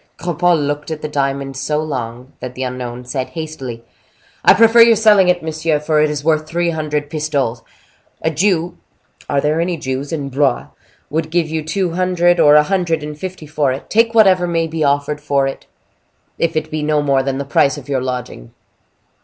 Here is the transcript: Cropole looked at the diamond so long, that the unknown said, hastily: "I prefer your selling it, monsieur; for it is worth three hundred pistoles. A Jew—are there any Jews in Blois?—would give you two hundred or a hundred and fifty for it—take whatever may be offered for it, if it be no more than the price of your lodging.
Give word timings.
Cropole 0.17 0.57
looked 0.57 0.89
at 0.89 1.03
the 1.03 1.07
diamond 1.07 1.55
so 1.55 1.77
long, 1.77 2.33
that 2.39 2.55
the 2.55 2.63
unknown 2.63 3.05
said, 3.05 3.29
hastily: 3.29 3.83
"I 4.43 4.55
prefer 4.55 4.81
your 4.81 4.95
selling 4.95 5.29
it, 5.29 5.43
monsieur; 5.43 5.79
for 5.79 6.01
it 6.01 6.09
is 6.09 6.23
worth 6.23 6.47
three 6.49 6.71
hundred 6.71 7.07
pistoles. 7.07 7.61
A 8.23 8.31
Jew—are 8.31 9.39
there 9.41 9.61
any 9.61 9.77
Jews 9.77 10.11
in 10.11 10.29
Blois?—would 10.29 11.29
give 11.29 11.47
you 11.51 11.63
two 11.63 11.91
hundred 11.91 12.39
or 12.39 12.55
a 12.55 12.63
hundred 12.63 13.03
and 13.03 13.15
fifty 13.15 13.45
for 13.45 13.71
it—take 13.71 14.15
whatever 14.15 14.47
may 14.47 14.65
be 14.65 14.83
offered 14.83 15.21
for 15.21 15.45
it, 15.45 15.67
if 16.39 16.55
it 16.57 16.71
be 16.71 16.81
no 16.81 17.03
more 17.03 17.21
than 17.21 17.37
the 17.37 17.45
price 17.45 17.77
of 17.77 17.87
your 17.87 18.01
lodging. 18.01 18.55